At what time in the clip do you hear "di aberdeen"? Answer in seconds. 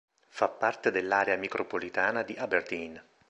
2.23-2.99